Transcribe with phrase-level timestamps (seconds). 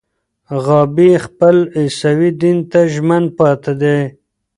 [0.63, 3.97] غابي خپل عیسوي دین ته ژمن پاتې دی.